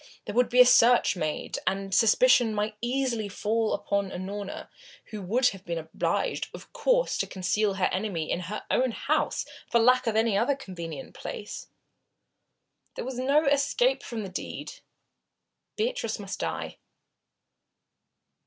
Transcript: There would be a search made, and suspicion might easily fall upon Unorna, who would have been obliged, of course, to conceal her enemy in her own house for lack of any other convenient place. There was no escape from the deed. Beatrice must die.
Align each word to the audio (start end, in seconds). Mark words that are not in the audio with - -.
There 0.25 0.33
would 0.33 0.49
be 0.49 0.59
a 0.59 0.65
search 0.65 1.15
made, 1.15 1.59
and 1.67 1.93
suspicion 1.93 2.55
might 2.55 2.75
easily 2.81 3.29
fall 3.29 3.71
upon 3.75 4.09
Unorna, 4.09 4.67
who 5.11 5.21
would 5.21 5.49
have 5.49 5.63
been 5.63 5.77
obliged, 5.77 6.47
of 6.55 6.73
course, 6.73 7.19
to 7.19 7.27
conceal 7.27 7.75
her 7.75 7.85
enemy 7.93 8.31
in 8.31 8.39
her 8.39 8.63
own 8.71 8.93
house 8.93 9.45
for 9.69 9.77
lack 9.79 10.07
of 10.07 10.15
any 10.15 10.35
other 10.35 10.55
convenient 10.55 11.13
place. 11.13 11.67
There 12.95 13.05
was 13.05 13.19
no 13.19 13.45
escape 13.45 14.01
from 14.01 14.23
the 14.23 14.29
deed. 14.29 14.73
Beatrice 15.75 16.17
must 16.17 16.39
die. 16.39 16.79